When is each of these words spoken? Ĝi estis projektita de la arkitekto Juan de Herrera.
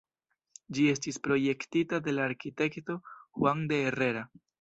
Ĝi 0.77 0.85
estis 0.93 1.19
projektita 1.27 1.99
de 2.07 2.15
la 2.15 2.23
arkitekto 2.29 2.95
Juan 3.41 3.63
de 3.73 3.79
Herrera. 3.89 4.25